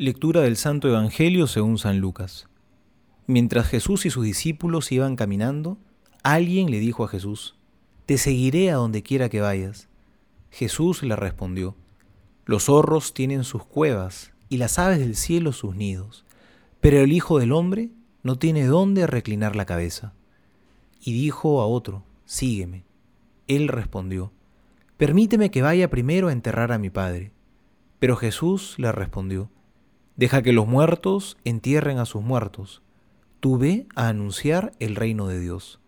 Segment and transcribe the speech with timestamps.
[0.00, 2.48] Lectura del Santo Evangelio según San Lucas.
[3.26, 5.76] Mientras Jesús y sus discípulos iban caminando,
[6.22, 7.58] alguien le dijo a Jesús,
[8.06, 9.90] Te seguiré a donde quiera que vayas.
[10.48, 11.76] Jesús le respondió,
[12.46, 16.24] Los zorros tienen sus cuevas y las aves del cielo sus nidos,
[16.80, 17.90] pero el Hijo del Hombre
[18.22, 20.14] no tiene dónde reclinar la cabeza.
[21.04, 22.84] Y dijo a otro, Sígueme.
[23.48, 24.32] Él respondió,
[24.96, 27.32] Permíteme que vaya primero a enterrar a mi Padre.
[27.98, 29.50] Pero Jesús le respondió,
[30.20, 32.82] Deja que los muertos entierren a sus muertos.
[33.40, 35.80] Tú ve a anunciar el reino de Dios.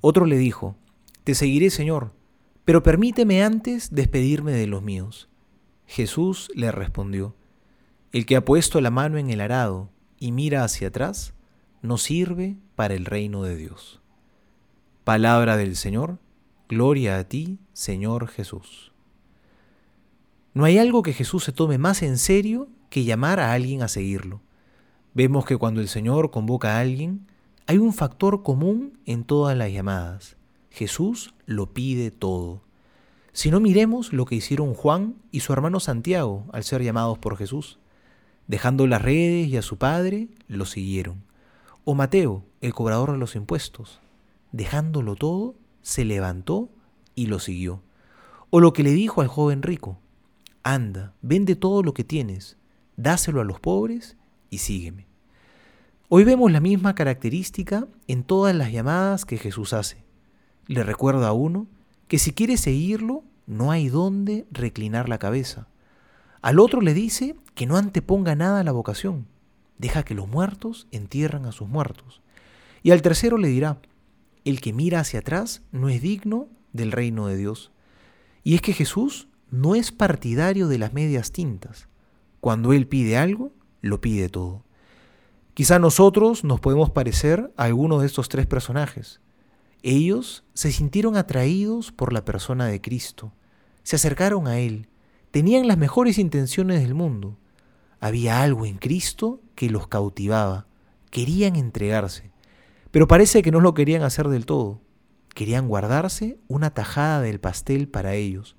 [0.00, 0.76] Otro le dijo,
[1.24, 2.12] Te seguiré, Señor,
[2.64, 5.28] pero permíteme antes despedirme de los míos.
[5.84, 7.34] Jesús le respondió,
[8.12, 9.90] El que ha puesto la mano en el arado
[10.20, 11.34] y mira hacia atrás,
[11.82, 14.00] no sirve para el reino de Dios.
[15.02, 16.20] Palabra del Señor,
[16.68, 18.92] gloria a ti, Señor Jesús.
[20.54, 23.88] No hay algo que Jesús se tome más en serio que llamar a alguien a
[23.88, 24.40] seguirlo.
[25.14, 27.26] Vemos que cuando el Señor convoca a alguien,
[27.66, 30.36] hay un factor común en todas las llamadas.
[30.70, 32.62] Jesús lo pide todo.
[33.32, 37.36] Si no miremos lo que hicieron Juan y su hermano Santiago al ser llamados por
[37.36, 37.78] Jesús.
[38.46, 41.24] Dejando las redes y a su padre, lo siguieron.
[41.84, 44.00] O Mateo, el cobrador de los impuestos.
[44.52, 46.68] Dejándolo todo, se levantó
[47.14, 47.82] y lo siguió.
[48.50, 49.98] O lo que le dijo al joven rico.
[50.62, 52.56] Anda, vende todo lo que tienes,
[52.96, 54.16] dáselo a los pobres
[54.50, 55.06] y sígueme.
[56.08, 60.04] Hoy vemos la misma característica en todas las llamadas que Jesús hace.
[60.66, 61.66] Le recuerda a uno
[62.08, 65.68] que si quiere seguirlo, no hay dónde reclinar la cabeza.
[66.42, 69.26] Al otro le dice que no anteponga nada a la vocación,
[69.78, 72.22] deja que los muertos entierran a sus muertos.
[72.82, 73.80] Y al tercero le dirá,
[74.44, 77.72] el que mira hacia atrás no es digno del reino de Dios.
[78.44, 81.88] Y es que Jesús no es partidario de las medias tintas.
[82.46, 84.62] Cuando Él pide algo, lo pide todo.
[85.52, 89.20] Quizá nosotros nos podemos parecer a alguno de estos tres personajes.
[89.82, 93.32] Ellos se sintieron atraídos por la persona de Cristo,
[93.82, 94.88] se acercaron a Él,
[95.32, 97.36] tenían las mejores intenciones del mundo.
[97.98, 100.68] Había algo en Cristo que los cautivaba,
[101.10, 102.30] querían entregarse,
[102.92, 104.80] pero parece que no lo querían hacer del todo.
[105.34, 108.54] Querían guardarse una tajada del pastel para ellos,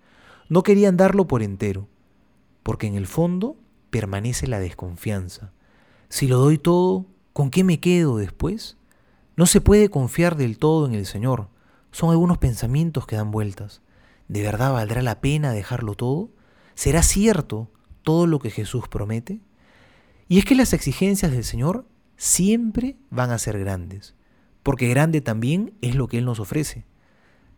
[0.49, 1.87] no querían darlo por entero,
[2.63, 3.55] porque en el fondo
[3.89, 5.51] permanece la desconfianza.
[6.09, 8.77] Si lo doy todo, ¿con qué me quedo después?
[9.35, 11.49] No se puede confiar del todo en el Señor.
[11.91, 13.81] Son algunos pensamientos que dan vueltas.
[14.27, 16.29] ¿De verdad valdrá la pena dejarlo todo?
[16.75, 17.69] ¿Será cierto
[18.03, 19.39] todo lo que Jesús promete?
[20.27, 21.85] Y es que las exigencias del Señor
[22.17, 24.15] siempre van a ser grandes,
[24.63, 26.85] porque grande también es lo que Él nos ofrece.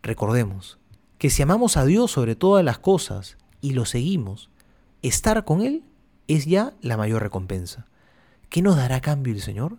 [0.02, 0.78] Recordemos
[1.18, 4.50] que si amamos a Dios sobre todas las cosas y lo seguimos,
[5.02, 5.82] estar con Él
[6.30, 7.86] es ya la mayor recompensa.
[8.50, 9.78] ¿Qué nos dará cambio el Señor?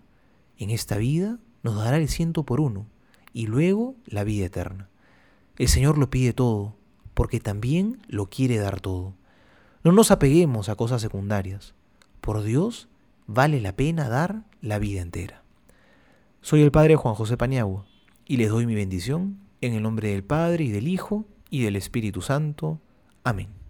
[0.58, 2.88] En esta vida nos dará el ciento por uno
[3.34, 4.90] y luego la vida eterna.
[5.58, 6.76] El Señor lo pide todo,
[7.14, 9.14] porque también lo quiere dar todo.
[9.84, 11.74] No nos apeguemos a cosas secundarias.
[12.20, 12.90] Por Dios
[13.28, 15.44] vale la pena dar la vida entera.
[16.42, 17.86] Soy el Padre Juan José Paniagua
[18.26, 21.78] y les doy mi bendición en el nombre del Padre y del Hijo y del
[21.78, 22.82] Espíritu Santo.
[23.24, 23.61] Amén.